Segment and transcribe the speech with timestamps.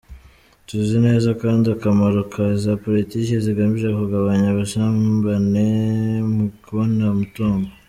[0.67, 5.67] Tuzi neza kandi akamaro ka za politiki zigamije kugabanya ubusumbane
[6.33, 7.67] mu kubona umutungo.